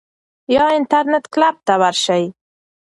[0.55, 2.23] یا انټرنیټ کلب ته ورشئ.